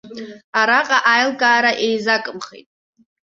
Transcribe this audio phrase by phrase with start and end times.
[0.59, 2.67] Араҟа аилкаара еизакымхеит.